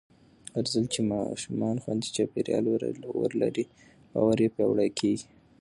[0.55, 3.65] هرځل چې ماشومان خوندي چاپېریال ولري،
[4.11, 5.27] باور یې پیاوړی کېږي.